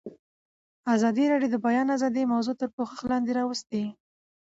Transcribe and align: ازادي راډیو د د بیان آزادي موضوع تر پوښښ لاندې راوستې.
ازادي 0.93 1.23
راډیو 1.31 1.49
د 1.51 1.55
د 1.61 1.63
بیان 1.65 1.87
آزادي 1.95 2.23
موضوع 2.33 2.55
تر 2.61 2.67
پوښښ 2.75 2.97
لاندې 3.11 3.31
راوستې. 3.39 3.83